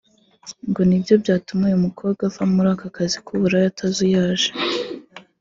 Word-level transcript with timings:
ngo 0.69 0.81
nibyo 0.87 1.13
byatuma 1.23 1.63
uyu 1.69 1.83
mukobwa 1.85 2.21
ava 2.29 2.43
muri 2.53 2.69
aka 2.73 2.87
kazi 2.95 3.17
k’uburaya 3.25 3.67
atazuyaje 3.71 4.49